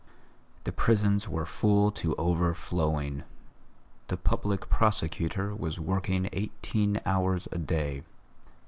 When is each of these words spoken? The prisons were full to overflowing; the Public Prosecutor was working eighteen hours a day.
The 0.63 0.71
prisons 0.71 1.29
were 1.29 1.45
full 1.45 1.91
to 1.91 2.15
overflowing; 2.15 3.21
the 4.07 4.17
Public 4.17 4.67
Prosecutor 4.67 5.53
was 5.55 5.79
working 5.79 6.27
eighteen 6.33 6.99
hours 7.05 7.47
a 7.51 7.59
day. 7.59 8.01